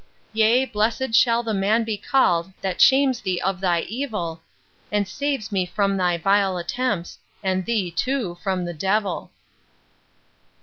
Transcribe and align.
Yea, 0.33 0.65
blessed 0.65 1.13
shall 1.13 1.43
the 1.43 1.53
man 1.53 1.83
be 1.83 1.95
called 1.95 2.51
That 2.63 2.81
shames 2.81 3.21
thee 3.21 3.39
of 3.41 3.61
thy 3.61 3.81
evil, 3.81 4.41
And 4.91 5.07
saves 5.07 5.51
me 5.51 5.63
from 5.67 5.95
thy 5.95 6.17
vile 6.17 6.57
attempts, 6.57 7.19
And 7.43 7.65
thee, 7.67 7.91
too, 7.91 8.39
from 8.41 8.65
the 8.65 8.73
d—l. 8.73 9.29